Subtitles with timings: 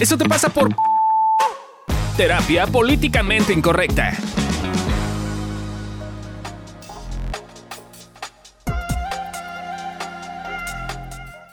[0.00, 0.74] Eso te pasa por
[2.16, 4.14] terapia políticamente incorrecta.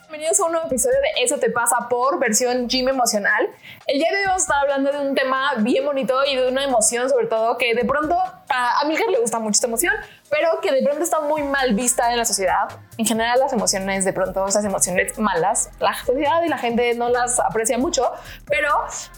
[0.07, 3.49] Bienvenidos a un nuevo episodio de Eso te pasa por versión gym emocional.
[3.87, 6.49] El día de hoy vamos a estar hablando de un tema bien bonito y de
[6.49, 8.17] una emoción sobre todo que de pronto
[8.49, 9.93] a Milker le gusta mucho esta emoción,
[10.29, 12.67] pero que de pronto está muy mal vista en la sociedad.
[12.97, 17.07] En general las emociones de pronto, esas emociones malas, la sociedad y la gente no
[17.07, 18.11] las aprecia mucho,
[18.45, 18.67] pero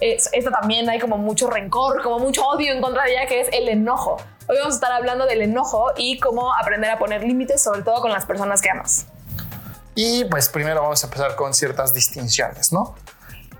[0.02, 3.48] esta también hay como mucho rencor, como mucho odio en contra de ella, que es
[3.52, 4.18] el enojo.
[4.48, 8.02] Hoy vamos a estar hablando del enojo y cómo aprender a poner límites, sobre todo
[8.02, 9.08] con las personas que amas.
[9.96, 12.94] Y pues primero vamos a empezar con ciertas distinciones, ¿no?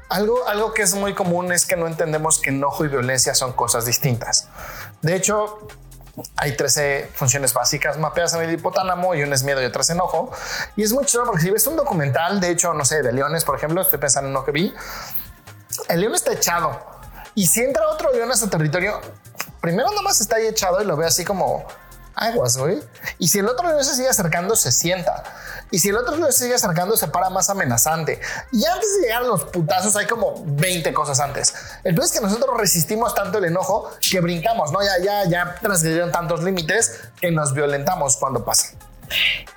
[0.10, 3.54] Algo, algo que es muy común es que no entendemos que enojo y violencia son
[3.54, 4.48] cosas distintas.
[5.02, 5.68] De hecho,
[6.36, 9.90] hay 13 funciones básicas mapeadas en el hipotálamo y una es miedo y otra es
[9.90, 10.32] enojo.
[10.76, 13.46] Y es muy chido porque si ves un documental, de hecho, no sé, de leones,
[13.46, 14.74] por ejemplo, estoy pensando en uno que vi,
[15.88, 16.80] el león está echado
[17.36, 19.00] y si entra otro león a su territorio,
[19.62, 21.66] primero nomás está ahí echado y lo ve así como
[22.20, 22.80] aguas, güey.
[23.18, 25.24] Y si el otro león se sigue acercando, se sienta.
[25.72, 28.20] Y si el otro león se sigue acercando, se para más amenazante.
[28.52, 31.54] Y antes de llegar a los putazos, hay como 20 cosas antes.
[31.84, 34.80] El problema es que nosotros resistimos tanto el enojo que brincamos, ¿no?
[34.84, 38.74] Ya, ya, ya transgredieron tantos límites que nos violentamos cuando pasa.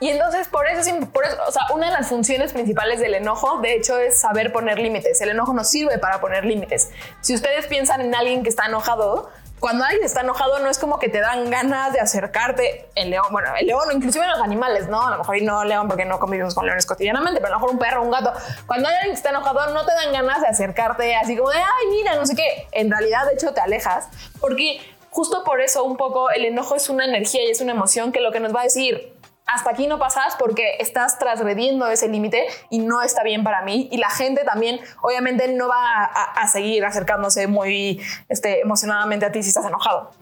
[0.01, 3.61] Y entonces por eso, por eso, o sea, una de las funciones principales del enojo,
[3.61, 5.21] de hecho, es saber poner límites.
[5.21, 6.89] El enojo nos sirve para poner límites.
[7.21, 9.31] Si ustedes piensan en alguien que está enojado,
[9.63, 13.27] cuando alguien está enojado no es como que te dan ganas de acercarte el león,
[13.31, 15.07] bueno, el león, inclusive los animales, ¿no?
[15.07, 17.61] A lo mejor y no león porque no convivimos con leones cotidianamente, pero a lo
[17.61, 18.33] mejor un perro, un gato.
[18.67, 22.17] Cuando alguien está enojado no te dan ganas de acercarte así como de, ay, mira,
[22.17, 22.67] no sé qué.
[22.73, 24.09] En realidad, de hecho, te alejas
[24.41, 28.11] porque justo por eso un poco el enojo es una energía y es una emoción
[28.11, 29.12] que lo que nos va a decir,
[29.47, 33.89] hasta aquí no pasas porque estás transgrediendo ese límite y no está bien para mí.
[33.91, 39.43] Y la gente también, obviamente, no va a, seguir acercándose muy este, emocionadamente a ti
[39.43, 40.13] si estás enojado.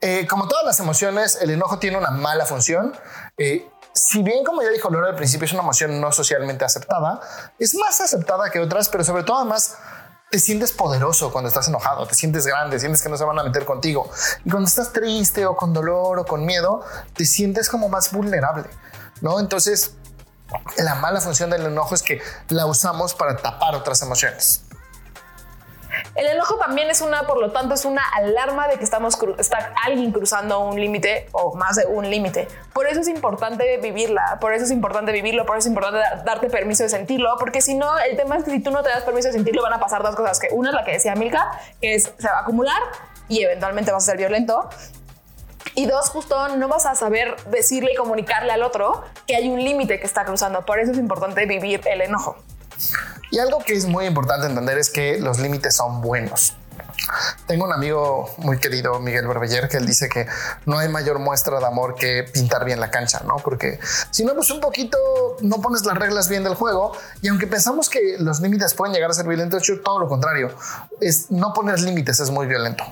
[0.00, 2.92] Eh, como todas las emociones, el enojo tiene una mala función.
[3.36, 7.20] Eh, si bien, como ya dijo Laura al principio, es una emoción no socialmente aceptada,
[7.58, 9.76] es más aceptada que otras, pero sobre todo además
[10.32, 13.44] te sientes poderoso cuando estás enojado, te sientes grande, sientes que no se van a
[13.44, 14.10] meter contigo.
[14.46, 16.82] Y cuando estás triste o con dolor o con miedo,
[17.14, 18.64] te sientes como más vulnerable,
[19.20, 19.38] ¿no?
[19.40, 19.92] Entonces,
[20.78, 24.62] la mala función del enojo es que la usamos para tapar otras emociones.
[26.14, 29.72] El enojo también es una, por lo tanto, es una alarma de que estamos está
[29.82, 32.48] alguien cruzando un límite o más de un límite.
[32.74, 36.50] Por eso es importante vivirla, por eso es importante vivirlo, por eso es importante darte
[36.50, 39.04] permiso de sentirlo, porque si no, el tema es que si tú no te das
[39.04, 40.38] permiso de sentirlo, van a pasar dos cosas.
[40.38, 41.50] Que una es la que decía Milka,
[41.80, 42.82] que es se va a acumular
[43.28, 44.68] y eventualmente vas a ser violento.
[45.74, 49.64] Y dos, justo no vas a saber decirle y comunicarle al otro que hay un
[49.64, 50.66] límite que está cruzando.
[50.66, 52.36] Por eso es importante vivir el enojo.
[53.32, 56.54] Y algo que es muy importante entender es que los límites son buenos.
[57.46, 60.26] Tengo un amigo muy querido, Miguel Barbeller, que él dice que
[60.66, 63.36] no hay mayor muestra de amor que pintar bien la cancha, ¿no?
[63.36, 63.78] Porque
[64.10, 64.98] si no, pues un poquito
[65.40, 69.10] no pones las reglas bien del juego y aunque pensamos que los límites pueden llegar
[69.10, 70.54] a ser violentos, todo lo contrario,
[71.00, 72.84] es no poner límites es muy violento.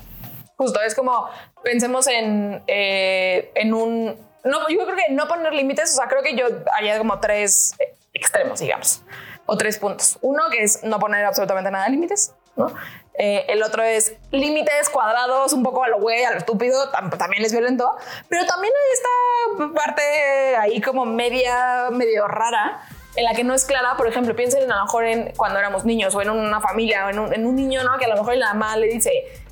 [0.56, 1.28] Justo, es como
[1.62, 4.16] pensemos en, eh, en un...
[4.42, 7.74] Yo creo que no poner límites, o sea, creo que yo haría como tres
[8.14, 9.02] extremos, digamos
[9.50, 10.16] o tres puntos.
[10.20, 12.72] Uno que es no poner absolutamente nada de límites, ¿no?
[13.14, 17.44] Eh, el otro es límites cuadrados, un poco a lo güey, a lo estúpido, también
[17.44, 17.90] es violento,
[18.28, 22.80] pero también hay esta parte ahí como media, medio rara,
[23.16, 25.84] en la que no es clara, por ejemplo, piensen a lo mejor en cuando éramos
[25.84, 27.98] niños o en una familia o en un, niño, ¿no?
[27.98, 29.10] Que a lo mejor la mamá le dice,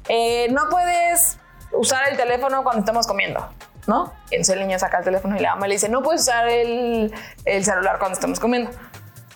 [0.09, 1.39] eh, no puedes
[1.73, 3.45] usar el teléfono cuando estamos comiendo,
[3.89, 4.13] ¿no?
[4.31, 7.13] entonces el niño saca el teléfono y la mamá le dice, no puedes usar el,
[7.45, 8.71] el celular cuando estamos comiendo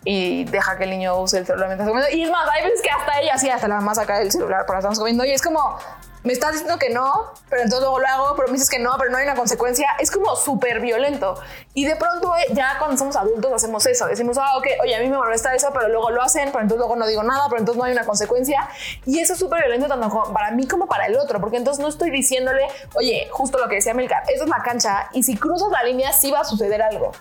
[0.05, 2.17] y deja que el niño use el celular mientras está comiendo.
[2.17, 4.67] Y es más, hay veces que hasta ella sí, hasta la mamá saca el celular
[4.67, 5.79] para estamos comiendo y es como,
[6.25, 8.95] me estás diciendo que no, pero entonces luego lo hago, pero me dices que no,
[8.97, 9.89] pero no hay una consecuencia.
[9.99, 11.41] Es como súper violento.
[11.75, 14.07] Y de pronto eh, ya cuando somos adultos hacemos eso.
[14.07, 16.79] Decimos, ah, ok, oye, a mí me molesta eso, pero luego lo hacen, pero entonces
[16.79, 18.69] luego no digo nada, pero entonces no hay una consecuencia.
[19.05, 21.89] Y eso es súper violento tanto para mí como para el otro, porque entonces no
[21.89, 25.71] estoy diciéndole, oye, justo lo que decía Milcar, esa es la cancha y si cruzas
[25.71, 27.13] la línea sí va a suceder algo.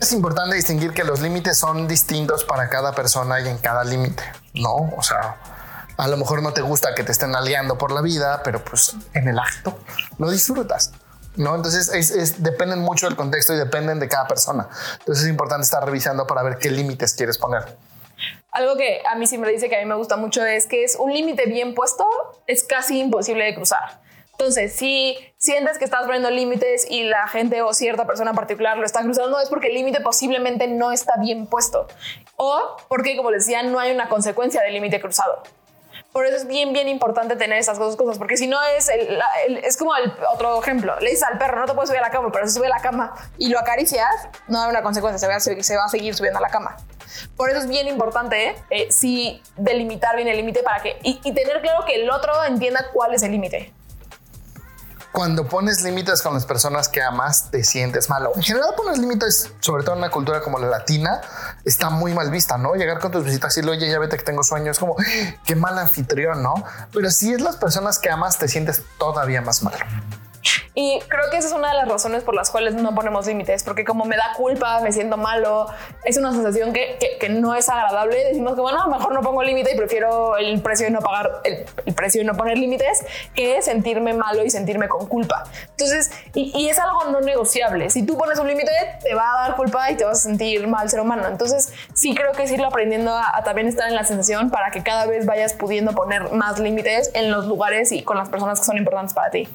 [0.00, 4.22] Es importante distinguir que los límites son distintos para cada persona y en cada límite,
[4.54, 4.90] ¿no?
[4.96, 5.36] O sea,
[5.98, 8.96] a lo mejor no te gusta que te estén aliando por la vida, pero pues
[9.12, 9.78] en el acto
[10.18, 10.92] lo disfrutas.
[11.36, 11.54] ¿no?
[11.54, 14.68] Entonces es, dependen mucho del contexto y dependen de cada persona.
[15.00, 17.76] Entonces es importante estar revisando para ver qué límites quieres poner.
[18.52, 20.96] Algo que a mí siempre dice que a mí me gusta mucho es que es
[20.96, 22.06] un límite bien puesto,
[22.46, 24.00] es casi imposible de cruzar.
[24.40, 28.78] Entonces, si sientes que estás poniendo límites y la gente o cierta persona en particular
[28.78, 31.86] lo está cruzando, es porque el límite posiblemente no está bien puesto
[32.36, 35.42] o porque, como les decía, no hay una consecuencia del límite cruzado.
[36.10, 38.90] Por eso es bien, bien importante tener esas dos cosas, porque si no es,
[39.62, 40.98] es como el otro ejemplo.
[41.00, 42.70] Le dices al perro, no te puedes subir a la cama, pero si sube a
[42.70, 44.08] la cama y lo acaricias,
[44.48, 46.78] no hay una consecuencia, se va, a, se va a seguir subiendo a la cama.
[47.36, 51.34] Por eso es bien importante, eh, sí, delimitar bien el límite para que, y, y
[51.34, 53.74] tener claro que el otro entienda cuál es el límite
[55.12, 58.32] cuando pones límites con las personas que amas, te sientes malo.
[58.36, 61.20] En general, pones límites, sobre todo en una cultura como la latina,
[61.64, 62.74] está muy mal vista, ¿no?
[62.74, 64.96] Llegar con tus visitas y decirle, oye, ya vete que tengo sueño, es como,
[65.44, 66.54] qué mal anfitrión, ¿no?
[66.92, 69.78] Pero si es las personas que amas, te sientes todavía más malo.
[70.74, 73.64] Y creo que esa es una de las razones por las cuales no ponemos límites,
[73.64, 75.66] porque como me da culpa, me siento malo,
[76.04, 78.24] es una sensación que, que, no es agradable.
[78.24, 81.94] Decimos que bueno, mejor no pongo límite y prefiero el precio de no pagar, el,
[81.94, 83.04] precio de no poner límites,
[83.34, 85.44] que sentirme malo y sentirme con culpa.
[85.70, 87.90] Entonces, y, es algo no negociable.
[87.90, 88.70] Si tú pones un límite,
[89.02, 91.26] te va a dar culpa y te vas a sentir mal ser humano.
[91.26, 94.82] Entonces, sí creo que es irlo aprendiendo a también estar en la sensación para que
[94.82, 98.66] cada vez vayas pudiendo poner más límites en los lugares y con las personas que
[98.66, 99.48] son importantes para ti.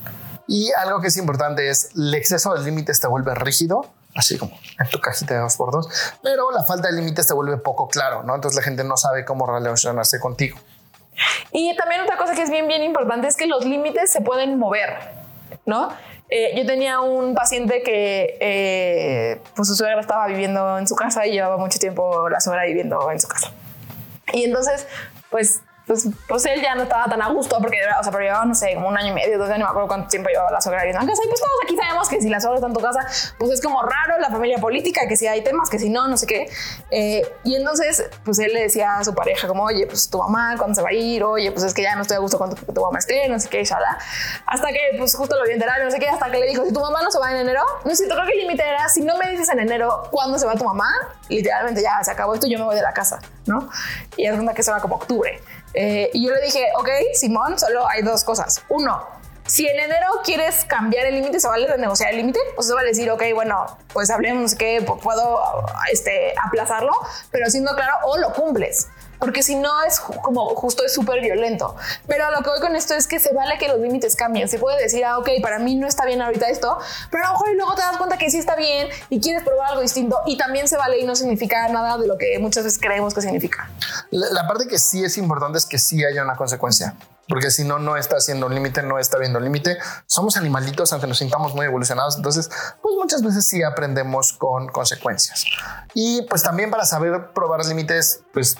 [0.48, 4.58] Y algo que es importante es el exceso de límites te vuelve rígido, así como
[4.80, 5.90] en tu cajita de dos por dos,
[6.22, 8.36] pero la falta de límites te vuelve poco claro, ¿no?
[8.36, 10.58] Entonces la gente no sabe cómo relacionarse contigo.
[11.52, 14.60] Y también otra cosa que es bien, bien importante es que los límites se pueden
[14.60, 14.98] mover,
[15.66, 15.90] ¿no?
[16.30, 21.26] Eh, yo tenía un paciente que eh, pues su suegra estaba viviendo en su casa
[21.28, 23.52] y llevaba mucho tiempo la suegra viviendo en su casa.
[24.34, 24.88] Y entonces,
[25.30, 28.46] pues pues, pues él ya no estaba tan a gusto porque, o sea, pero llevaba,
[28.46, 30.50] no sé, como un año y medio, dos años, no me acuerdo cuánto tiempo llevaba
[30.52, 31.22] la suegra viviendo en casa.
[31.24, 33.00] Y pues todos aquí sabemos que si la suegra está en tu casa,
[33.38, 36.18] pues es como raro la familia política, que si hay temas, que si no, no
[36.18, 36.50] sé qué.
[36.90, 40.56] Eh, y entonces, pues él le decía a su pareja, como, oye, pues tu mamá,
[40.58, 41.24] ¿cuándo se va a ir?
[41.24, 43.40] Oye, pues es que ya no estoy a gusto con tu, tu mamá esté, no
[43.40, 43.98] sé qué, shala.
[44.48, 46.74] Hasta que, pues justo lo vi enterar, no sé qué, hasta que le dijo, si
[46.74, 49.02] tu mamá no se va en enero, no sé, creo que el límite era, si
[49.02, 50.90] no me dices en enero cuándo se va tu mamá,
[51.30, 53.70] literalmente ya se acabó esto, yo me voy de la casa, ¿no?
[54.18, 55.40] Y es una que se va como octubre.
[55.76, 58.64] Eh, y yo le dije, ok, Simón, solo hay dos cosas.
[58.70, 59.06] Uno,
[59.46, 62.82] si en enero quieres cambiar el límite, se vale renegociar el límite, pues se va
[62.82, 65.40] a decir, ok, bueno, pues hablemos que puedo
[65.92, 66.94] este, aplazarlo,
[67.30, 68.88] pero siendo claro, o lo cumples
[69.20, 71.76] porque si no es como justo es súper violento.
[72.08, 74.48] Pero lo que voy con esto es que se vale que los límites cambien.
[74.50, 76.78] Se puede decir, ah, ok, para mí no está bien ahorita esto,
[77.12, 79.70] pero a lo mejor luego te das cuenta que sí está bien y quieres probar
[79.70, 82.80] algo distinto y también se vale y no significa nada de lo que muchas veces
[82.80, 83.70] creemos que significa.
[84.12, 86.96] La, parte que sí es importante es que sí haya una consecuencia.
[87.28, 89.80] Porque si no, no está haciendo un límite, no está viendo límite.
[90.06, 92.18] Somos animalitos, aunque nos sintamos muy evolucionados.
[92.18, 92.52] Entonces,
[92.84, 95.44] pues muchas veces sí aprendemos con consecuencias.
[95.96, 98.58] Y pues también para saber probar límites, pues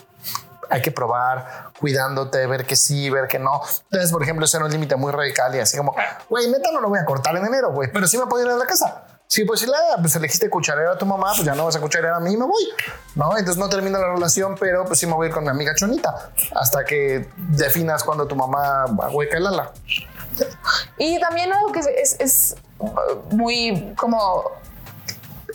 [0.70, 3.60] hay que probar cuidándote, ver que sí, ver que no.
[3.84, 5.94] Entonces, por ejemplo, ese era un límite muy radical y así como,
[6.28, 8.50] güey, neta no lo voy a cortar en enero, güey, pero sí me puedo ir
[8.50, 9.04] a la casa.
[9.28, 11.80] Sí, pues si la, pues elegiste cucharera a tu mamá, pues ya no vas a
[11.80, 12.68] cucharera a mí y me voy,
[13.16, 13.36] ¿no?
[13.36, 15.74] Entonces no termina la relación, pero pues sí me voy a ir con mi amiga
[15.74, 19.72] Chonita hasta que definas cuando tu mamá hueca el ala.
[20.98, 22.56] Y también algo que es, es
[23.30, 24.44] muy como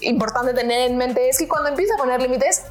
[0.02, 2.64] importante tener en mente es que cuando empiezas a poner límites,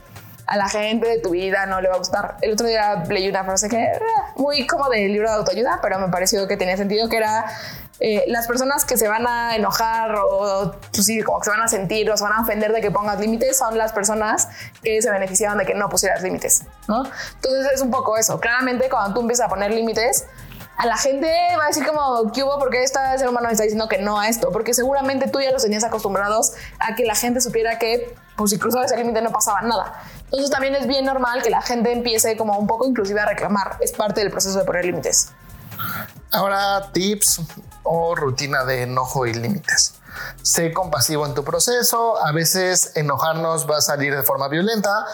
[0.51, 2.37] a la gente de tu vida no le va a gustar.
[2.43, 6.01] El otro día leí una frase que era muy como de libro de autoayuda, pero
[6.01, 7.45] me pareció que tenía sentido, que era
[8.01, 11.61] eh, las personas que se van a enojar o pues sí, como que se van
[11.61, 14.49] a sentir o se van a ofender de que pongas límites son las personas
[14.83, 17.05] que se beneficiaban de que no pusieras límites, ¿no?
[17.37, 18.41] Entonces es un poco eso.
[18.41, 20.27] Claramente cuando tú empiezas a poner límites,
[20.81, 22.59] a la gente va a decir como, ¿qué hubo?
[22.59, 24.51] Porque este ser humano está diciendo que no a esto?
[24.51, 28.59] Porque seguramente tú ya los tenías acostumbrados a que la gente supiera que, pues si
[28.59, 30.03] cruzabas el límite no pasaba nada.
[30.25, 33.77] Entonces también es bien normal que la gente empiece como un poco inclusive a reclamar.
[33.81, 35.33] Es parte del proceso de poner límites.
[36.33, 37.43] Ahora, tips
[37.83, 39.97] o rutina de enojo y límites.
[40.41, 42.17] Sé compasivo en tu proceso.
[42.25, 45.05] A veces enojarnos va a salir de forma violenta,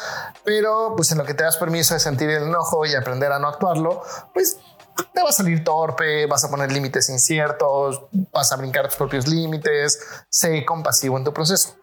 [0.44, 3.40] pero pues en lo que te das permiso de sentir el enojo y aprender a
[3.40, 4.58] no actuarlo, pues
[5.12, 9.26] te va a salir torpe, vas a poner límites inciertos, vas a brincar tus propios
[9.26, 9.98] límites.
[10.28, 11.76] Sé compasivo en tu proceso.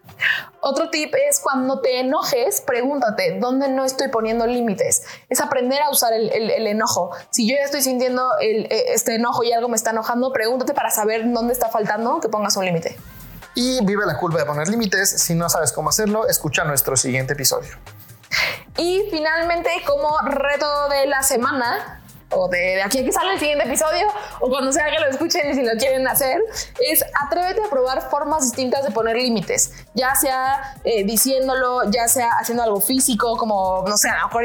[0.60, 5.02] Otro tip es cuando te enojes, pregúntate dónde no estoy poniendo límites.
[5.28, 6.30] Es aprender a usar el,
[6.66, 7.10] enojo.
[7.30, 10.90] Si yo ya estoy sintiendo e, este enojo y algo me está enojando, pregúntate para
[10.90, 12.96] saber dónde está faltando que pongas un límite.
[13.54, 15.10] Y vive la culpa de poner límites.
[15.10, 17.76] Si no sabes cómo hacerlo, escucha nuestro siguiente episodio.
[18.76, 22.00] Y finalmente, como reto de la semana,
[22.34, 24.06] o de, aquí a que sale el siguiente episodio,
[24.40, 26.40] o cuando sea que lo escuchen y si lo quieren hacer,
[26.80, 32.28] es atrévete a probar formas distintas de poner límites, ya sea eh, diciéndolo, ya sea
[32.40, 34.44] haciendo algo físico, como, no sé, a lo mejor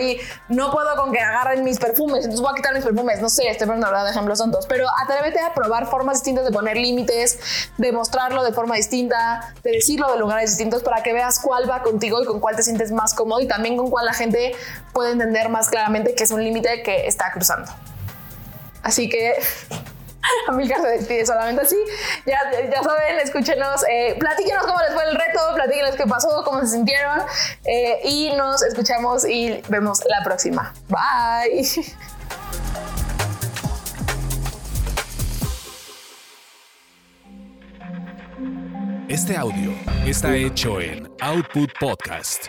[0.49, 3.49] no puedo con que agarren mis perfumes, entonces voy a quitar mis perfumes, no sé,
[3.49, 7.39] estoy hablar de ejemplos tontos, pero atrévete a probar formas distintas de poner límites,
[7.77, 11.81] de mostrarlo de forma distinta, de decirlo de lugares distintos para que veas cuál va
[11.81, 14.55] contigo y con cuál te sientes más cómodo y también con cuál la gente
[14.93, 17.71] puede entender más claramente que es un límite que está cruzando.
[18.83, 19.35] Así que
[20.47, 21.77] Amilcar se despide solamente así.
[22.25, 26.61] Ya, ya saben, escúchenos, eh, platíquenos cómo les fue el reto, platíquenos qué pasó, cómo
[26.61, 27.21] se sintieron
[27.65, 30.73] eh, y nos escuchamos y vemos la próxima.
[30.87, 31.67] Bye.
[39.07, 39.73] Este audio
[40.05, 42.45] está hecho en Output Podcast.